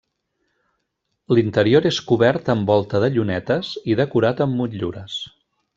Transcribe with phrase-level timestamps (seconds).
[1.35, 5.25] L'interior és cobert amb volta de llunetes i decorat amb motllures.